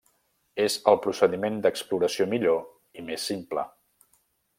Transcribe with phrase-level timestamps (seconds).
[0.61, 2.61] És el procediment d'exploració millor
[3.03, 3.67] i més simple.